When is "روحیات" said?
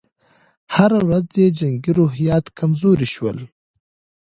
1.99-2.45